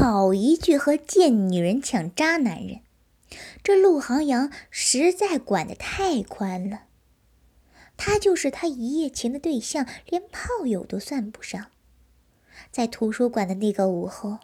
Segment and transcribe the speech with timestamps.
[0.00, 2.82] 好一句和贱女人抢渣男人，
[3.64, 6.82] 这陆航阳实在管得太宽了。
[7.96, 11.66] 他就是他一夜情的对象，连炮友都算不上。
[12.70, 14.38] 在图书馆的那个午后，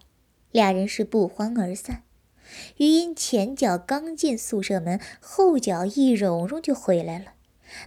[0.51, 2.03] 俩人是不欢而散。
[2.79, 7.35] 余音前脚刚进宿舍门，后脚易容容就回来了，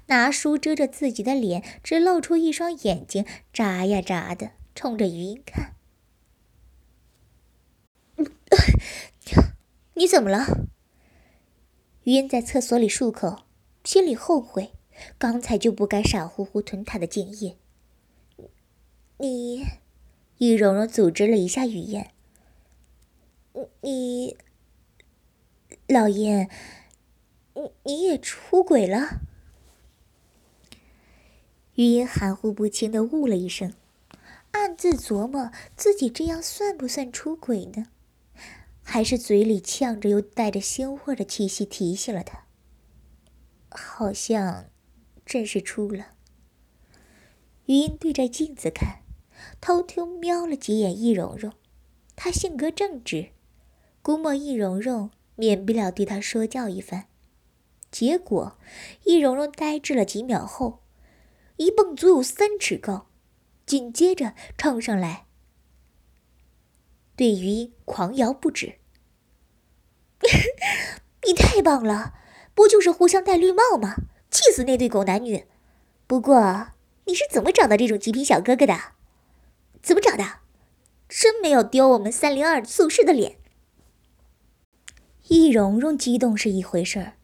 [0.06, 5.74] 拿书遮着自己的脸，只露出一双眼睛，眨呀眨的，冲着余音看。
[9.96, 10.68] 你怎么了？
[12.04, 13.44] 余音在厕所里漱口，
[13.84, 14.72] 心里后悔，
[15.18, 17.58] 刚才就不该傻乎乎吞他的精液。
[19.18, 19.66] 你，
[20.38, 22.12] 易容容组织了一下语言。
[23.82, 24.38] 你。
[25.88, 26.50] 老燕，
[27.54, 29.22] 你你也出轨了？
[31.76, 33.74] 余音含糊不清的呜了一声，
[34.52, 37.88] 暗自琢磨自己这样算不算出轨呢？
[38.90, 42.46] 还是嘴里呛着又带着腥味的气息提醒了他？
[43.70, 44.70] 好像
[45.26, 46.14] 真是出了。
[47.66, 49.02] 余音对着镜子看，
[49.60, 51.52] 偷偷瞄了几眼易容容，
[52.16, 53.32] 她性格正直，
[54.02, 55.12] 估摸易容容。
[55.36, 57.06] 免不了对他说教一番，
[57.92, 58.58] 结果
[59.04, 60.80] 易容容呆滞了几秒后，
[61.58, 63.08] 一蹦足有三尺高，
[63.64, 65.27] 紧接着冲上来，
[67.18, 68.76] 对于狂摇不止：
[71.28, 72.14] “你太棒了，
[72.54, 73.96] 不就是互相戴绿帽吗？
[74.30, 75.46] 气死那对狗男女！
[76.06, 76.70] 不过
[77.06, 78.78] 你是怎么找到这种极品小哥哥的？
[79.82, 80.42] 怎么找的？
[81.10, 83.38] 真没有丢我们三零二宿舍的脸。”
[85.28, 87.18] 易容容激动是一回事儿，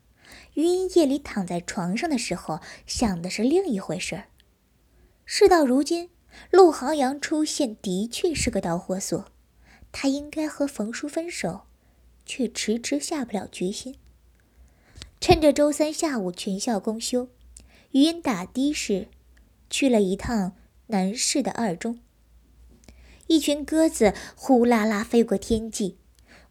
[0.55, 4.25] 余音夜里躺在床上的时候想的是另一回事儿。
[5.23, 6.09] 事到如今，
[6.49, 9.25] 陆航阳出现的确是个导火索，
[9.93, 11.61] 他应该和冯叔分手，
[12.25, 13.95] 却迟迟下不了决心。
[15.21, 17.29] 趁着周三下午全校公休，
[17.91, 19.07] 余音打的士
[19.69, 21.99] 去了一趟南市的二中。
[23.27, 25.97] 一群鸽子呼啦啦飞过天际。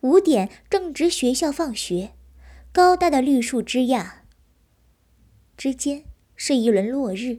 [0.01, 2.13] 五点正值学校放学，
[2.73, 4.25] 高大的绿树枝桠
[5.57, 6.05] 之间
[6.35, 7.39] 是一轮落日，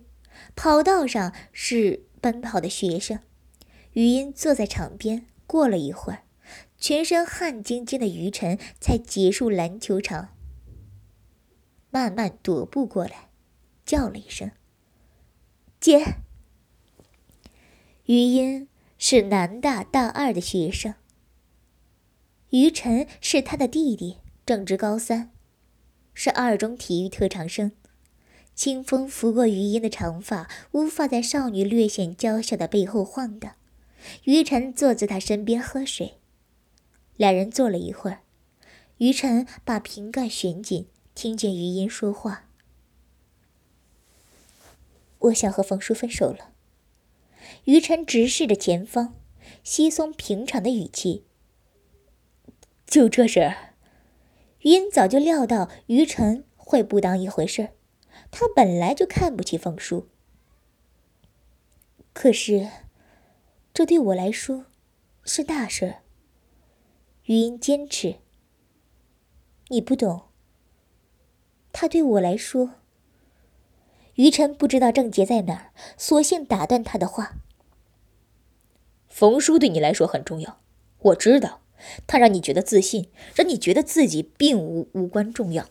[0.55, 3.19] 跑道上是奔跑的学生。
[3.93, 6.23] 余音坐在场边，过了一会儿，
[6.77, 10.29] 全身汗津津的余晨才结束篮球场，
[11.89, 13.29] 慢慢踱步过来，
[13.85, 14.51] 叫了一声
[15.79, 16.15] ：“姐。”
[18.05, 18.67] 余音
[18.97, 20.95] 是南大大二的学生。
[22.49, 25.31] 于晨是他的弟弟，正值高三，
[26.13, 27.71] 是二中体育特长生。
[28.53, 33.55] 清风拂过余音的长发，无法在少女略显娇小的背后晃荡。
[34.23, 36.19] 于晨坐在他身边喝水，
[37.15, 38.19] 两人坐了一会儿。
[38.97, 42.49] 于晨把瓶盖旋紧，听见余音说话
[45.19, 46.53] ：“我想和冯叔分手了。”
[47.65, 49.15] 于晨直视着前方，
[49.63, 51.25] 稀松平常的语气。
[52.85, 53.73] 就这事儿，
[54.61, 57.69] 余音早就料到于晨会不当一回事
[58.31, 60.07] 他本来就看不起冯叔。
[62.13, 62.69] 可是，
[63.73, 64.65] 这对我来说
[65.25, 65.95] 是大事。
[67.25, 68.17] 余音坚持。
[69.69, 70.25] 你不懂。
[71.71, 72.75] 他对我来说，
[74.13, 77.37] 于晨不知道症结在哪儿，索性打断他的话。
[79.07, 80.61] 冯叔对你来说很重要，
[80.99, 81.61] 我知道。
[82.05, 85.67] 他让你觉得自信，让你觉得自己并无无关重要，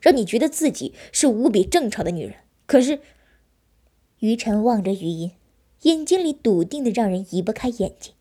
[0.00, 2.36] 让你觉得自己是无比正常的女人。
[2.64, 3.00] 可是，
[4.20, 5.32] 于晨望着余音，
[5.82, 8.12] 眼睛里笃定的让人移不开眼睛。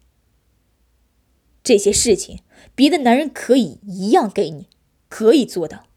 [1.63, 2.39] 这些事情，
[2.75, 4.67] 别的男人可以一样给你，
[5.09, 5.87] 可以做到。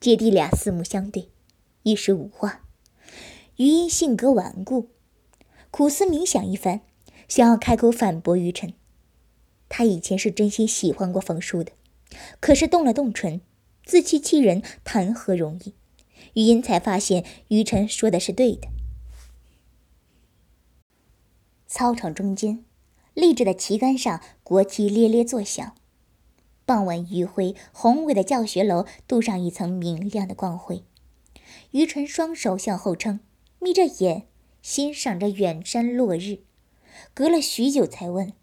[0.00, 1.28] 姐弟俩四目相对，
[1.82, 2.64] 一时无话。
[3.56, 4.88] 余音性格顽固，
[5.70, 6.80] 苦思冥想一番，
[7.28, 8.72] 想要开口反驳于晨。
[9.68, 11.72] 他以前是真心喜欢过冯叔的，
[12.40, 13.40] 可是动了动唇，
[13.84, 15.74] 自欺欺人，谈何容易？
[16.34, 18.68] 余音才发现于晨说的是对的。
[21.74, 22.66] 操场中间，
[23.14, 25.74] 立着的旗杆上国旗咧咧作响。
[26.66, 30.84] 傍晚余晖，宏伟的教学楼镀上一层明亮的光辉。
[31.70, 33.20] 于纯双手向后撑，
[33.58, 34.26] 眯着眼
[34.60, 36.40] 欣赏着远山落日，
[37.14, 38.34] 隔了许久才问。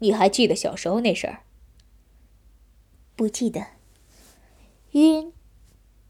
[0.00, 1.44] 你还记得小时候那事儿？
[3.14, 3.64] 不记得。
[4.90, 5.32] 余音，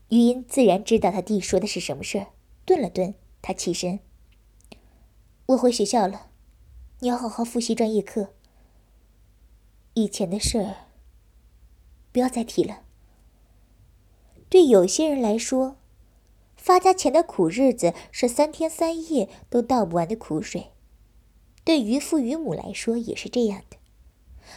[0.08, 2.28] 余音自然知道他弟说的是什么事儿。
[2.64, 4.00] 顿了顿，他起身
[5.48, 6.26] ：“我回学校了。”
[7.00, 8.30] 你要好好复习专业课。
[9.94, 10.74] 以前的事儿，
[12.10, 12.80] 不要再提了。
[14.48, 15.76] 对有些人来说，
[16.56, 20.72] 发家前的苦日子是三天三夜都倒不完的苦水；
[21.62, 23.76] 对于父渔母来说也是这样的。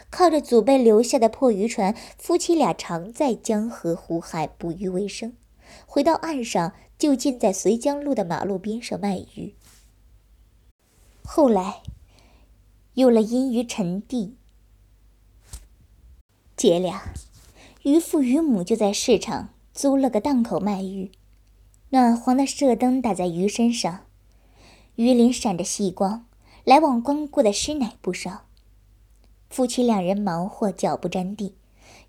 [0.09, 5.38] 靠着祖辈留下的破渔船，夫妻俩常在江河湖海捕鱼为生。
[5.85, 9.53] 回到岸上，就近在绥江路的马路边上卖鱼。
[11.23, 11.81] 后来，
[12.95, 14.35] 有了阴鱼沉地，
[16.57, 17.13] 姐俩，
[17.83, 21.12] 渔父渔母就在市场租了个档口卖鱼。
[21.89, 24.06] 暖黄的射灯打在鱼身上，
[24.95, 26.25] 鱼鳞闪着细光，
[26.63, 28.45] 来往光顾的师奶不少。
[29.50, 31.56] 夫妻两人忙活脚不沾地。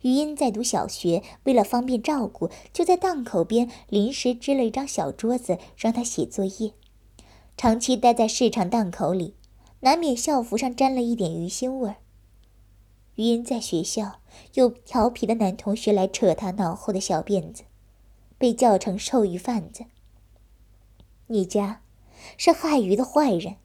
[0.02, 6.72] 余音在读小学，为了方便照顾，就在档口边临时支了一张小桌子，让他写作业。
[7.56, 9.36] 长期待在市场档口里，
[9.80, 11.96] 难免校服上沾了一点鱼腥味儿。
[13.14, 14.20] 余音在学校
[14.54, 17.64] 有调皮的男同学来扯他脑后的小辫子，
[18.38, 19.84] 被叫成臭鱼贩子。
[21.26, 21.82] 你家
[22.36, 23.56] 是害鱼的坏人。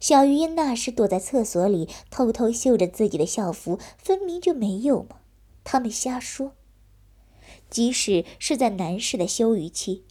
[0.00, 5.16] 小余音那时躲在厕所里，偷偷嗅着自己的校服，分明就没有嘛。
[5.64, 6.52] 他们瞎说。
[7.68, 10.04] 即使是在男士的休渔期，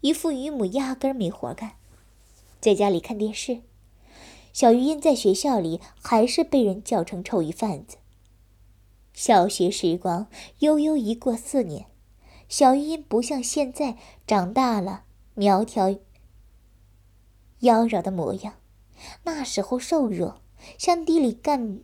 [0.00, 1.72] 渔父渔母压根儿没活干，
[2.60, 3.62] 在家里看电视。
[4.52, 7.98] 小鱼因在学校里还是被人叫成臭鱼贩子。
[9.12, 10.26] 小学时光
[10.60, 11.86] 悠悠一过四年，
[12.48, 13.96] 小鱼因不像现在
[14.26, 15.04] 长大了，
[15.34, 15.90] 苗条
[17.60, 18.54] 妖娆的模样，
[19.24, 20.40] 那时候瘦弱，
[20.78, 21.80] 像地里干。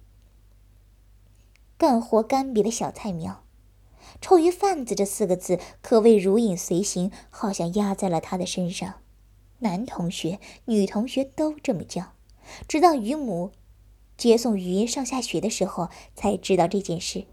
[1.79, 3.45] 干活干瘪的小菜苗
[4.21, 9.03] ，“臭鱼贩子”这四个字可谓如影随形，好像压在了他的身上。
[9.61, 12.13] 男同学、女同学都这么叫，
[12.69, 13.53] 直到于母
[14.17, 17.25] 接送于音上下学的时候，才知道这件事。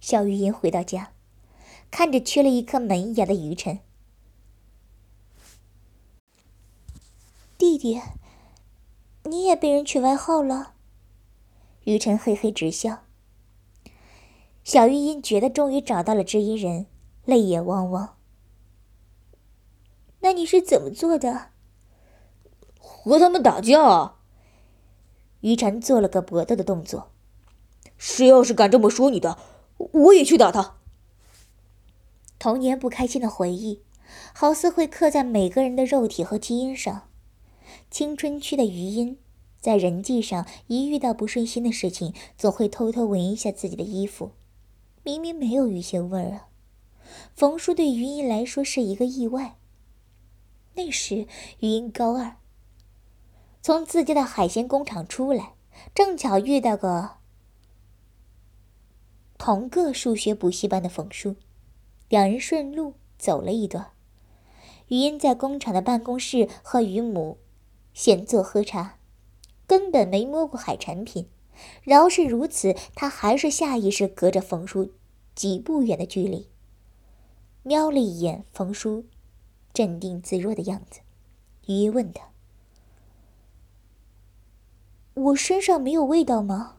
[0.00, 1.12] 小于音回到家，
[1.90, 3.80] 看着缺了一颗门牙的于晨，
[7.58, 8.00] 弟弟，
[9.24, 10.74] 你也被人取外号了。
[11.84, 13.04] 于晨嘿嘿直笑，
[14.62, 16.86] 小玉音觉得终于找到了知音人，
[17.24, 18.16] 泪眼汪汪。
[20.22, 21.50] 那你是怎么做的？
[22.80, 24.14] 和他们打架。
[25.40, 27.10] 于晨做了个搏斗的动作。
[27.98, 29.38] 谁要是敢这么说你的，
[29.76, 30.76] 我也去打他。
[32.38, 33.82] 童年不开心的回忆，
[34.32, 37.08] 好似会刻在每个人的肉体和基因上。
[37.90, 39.18] 青春期的余音。
[39.60, 44.32] 在人际上，一遇到不顺心的事情，总会偷偷闻一下自己的衣服，
[45.04, 46.48] 明明没有鱼腥味儿啊。
[47.36, 49.58] 冯叔对余音来说是一个意外。
[50.74, 51.26] 那时
[51.60, 52.36] 余音高二，
[53.60, 55.54] 从自家的海鲜工厂出来，
[55.94, 57.18] 正巧遇到个
[59.38, 61.36] 同个数学补习班的冯叔，
[62.08, 63.92] 两人顺路走了一段。
[64.88, 67.38] 余音在工厂的办公室和余母
[67.92, 68.98] 闲坐喝茶。
[69.64, 71.30] 根本没摸过海产品，
[71.82, 74.92] 饶是如此，他还是下意识隔着冯叔
[75.34, 76.50] 几步远的距离，
[77.62, 79.06] 瞄了一眼冯叔
[79.72, 81.00] 镇定自若的样子，
[81.66, 82.28] 余音问他
[85.14, 86.76] ：“我身上没有味道吗？”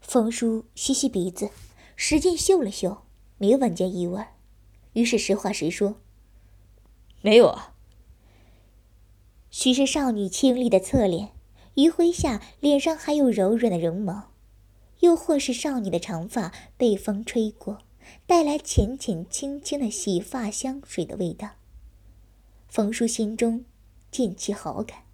[0.00, 1.50] 冯叔吸吸鼻子，
[1.96, 3.02] 使劲嗅了嗅，
[3.38, 4.24] 没闻见异味，
[4.92, 5.96] 于是实话实说
[7.22, 7.74] ：“没有啊。”
[9.50, 11.30] 许是少女清丽的侧脸，
[11.74, 14.32] 余晖下脸上还有柔软的绒毛，
[15.00, 17.78] 又或是少女的长发被风吹过，
[18.26, 21.50] 带来浅浅轻轻的洗发香水的味道。
[22.68, 23.64] 冯叔心中
[24.10, 25.04] 渐起好感。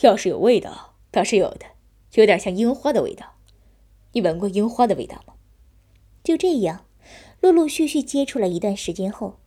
[0.00, 1.66] 要是有味道，倒是有的，
[2.14, 3.34] 有点像樱花的味道。
[4.12, 5.34] 你闻过樱花的味道吗？
[6.22, 6.86] 就这样，
[7.40, 9.38] 陆陆续续接触了一段时间后，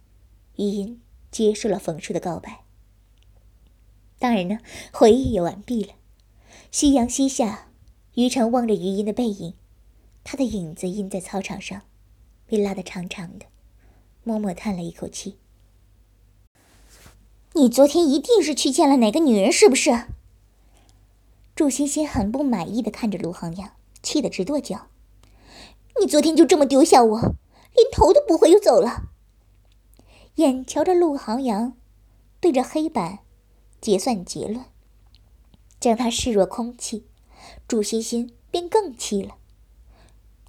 [0.56, 2.64] 余音接受了冯叔的告白。
[4.18, 4.60] 当然呢，
[4.92, 5.94] 回忆也完毕了。
[6.72, 7.72] 夕阳西下，
[8.16, 9.54] 于晨望着余音的背影，
[10.32, 11.82] 他的影子印在操场上，
[12.46, 13.48] 被拉得长长的，
[14.24, 15.40] 默默叹了一口气。
[17.54, 20.06] 你昨天一定是去见了哪个女人，是不是？
[21.56, 23.72] 祝欣欣很不满意的看着陆航阳，
[24.04, 24.90] 气得直跺脚。
[26.00, 29.10] 你昨天就这么丢下我，连头都不回就走了？
[30.36, 31.76] 眼瞧着陆航阳
[32.40, 33.18] 对着黑板。
[33.82, 34.64] 结算结论，
[35.80, 37.08] 将他视若空气，
[37.68, 39.39] 祝欣欣便更气了。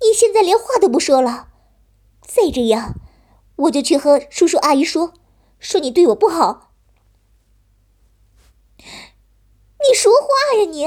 [0.03, 1.49] 你现在连话都不说了，
[2.23, 2.95] 再这样，
[3.57, 5.13] 我就去和叔叔阿姨说，
[5.59, 6.73] 说你对我不好。
[8.79, 10.87] 你说话呀你。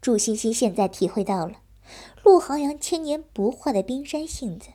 [0.00, 1.62] 祝欣欣现在体会到了
[2.22, 4.68] 陆航阳千年不化的冰山性子。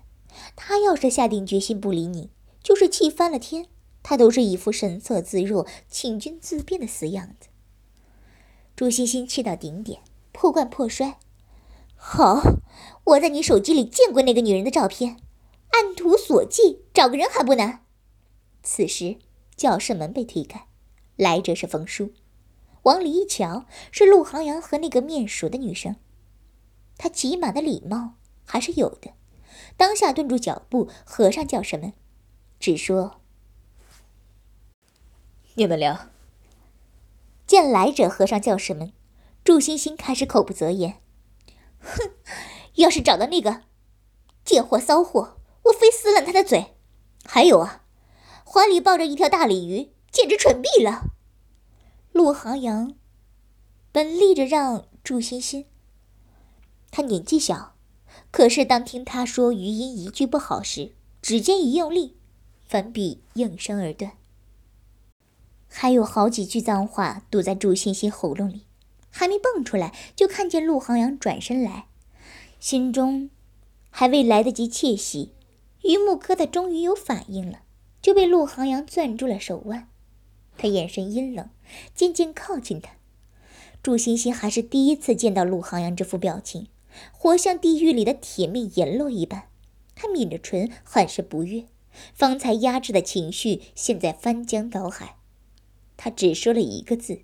[0.56, 2.32] 他要是下定决心不理你，
[2.64, 3.68] 就是气翻了天，
[4.02, 7.50] 他都是一副神色自若、请君自便的死样子。
[8.76, 11.20] 祝欣欣气到顶点，破罐破摔。
[12.04, 12.42] 好，
[13.04, 15.18] 我在你手机里见过那个女人的照片，
[15.70, 17.86] 按图索骥，找个人还不难。
[18.64, 19.18] 此时，
[19.56, 20.66] 教室门被推开，
[21.16, 22.12] 来者是冯叔。
[22.84, 25.96] 往里一瞧，是陆航阳和那个面熟的女生。
[26.98, 28.16] 他起码的礼貌
[28.46, 29.12] 还是有的，
[29.78, 31.94] 当下顿住脚步，合上教室门，
[32.60, 33.22] 只说
[35.54, 36.10] ：“你们聊。”
[37.46, 38.92] 见来者合上教室门，
[39.44, 40.98] 祝星星开始口不择言
[41.82, 42.12] ：“哼，
[42.76, 43.64] 要是找到那个
[44.46, 46.76] 贱货骚货，我非撕烂他的嘴。
[47.26, 47.84] 还有啊，
[48.46, 51.12] 怀里抱着一条大鲤鱼，简直蠢毙了。”
[52.14, 52.96] 陆航阳
[53.92, 55.66] 本立着让祝欣欣，
[56.92, 57.76] 他年纪小，
[58.32, 62.18] 可是当听他说余音一句不好时，指尖一用力，
[62.66, 64.14] 粉笔应声而断。
[65.70, 68.66] 还有好几句脏话堵在祝欣欣喉咙里，
[69.12, 71.86] 还没蹦出来，就看见陆航阳转身来，
[72.60, 73.30] 心中
[73.92, 75.34] 还未来得及窃喜，
[75.82, 77.60] 榆木疙瘩终于有反应了，
[78.02, 79.90] 就被陆航阳攥住了手腕。
[80.58, 81.50] 他眼神阴冷，
[81.94, 82.94] 渐渐靠近他。
[83.84, 86.68] 祝欣欣还是第一次见到陆航阳这副表情，
[87.12, 89.48] 活像地狱里的铁面阎罗一般。
[89.96, 91.66] 他抿着唇，很是不悦，
[92.14, 95.18] 方才压制的情绪现在翻江倒海。
[95.98, 97.22] 他只说了一个字：“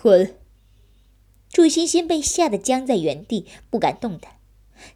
[0.00, 0.36] 滚。”
[1.52, 4.36] 楚欣欣被吓得僵在原地，不敢动弹，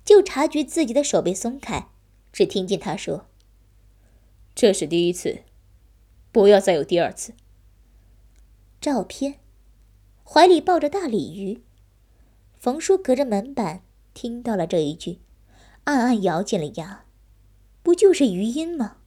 [0.04, 1.88] 就察觉自己的手被松开，
[2.32, 3.26] 只听见他说
[4.54, 5.40] ：“这是第一次，
[6.30, 7.34] 不要再有第二次。”
[8.80, 9.40] 照片，
[10.24, 11.60] 怀里抱着大鲤鱼。
[12.56, 13.82] 冯叔隔着门板
[14.14, 15.18] 听到了这一句，
[15.84, 17.04] 暗暗咬紧了牙，
[17.82, 18.98] 不就是余音吗？